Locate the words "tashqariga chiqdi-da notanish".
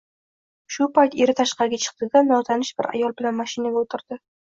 1.39-2.71